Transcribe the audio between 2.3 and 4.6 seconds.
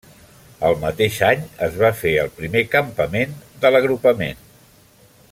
primer campament de l'agrupament.